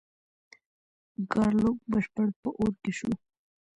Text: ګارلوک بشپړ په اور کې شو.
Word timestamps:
ګارلوک 1.31 1.77
بشپړ 1.91 2.27
په 2.41 2.49
اور 2.59 2.73
کې 2.81 2.91
شو. 2.97 3.11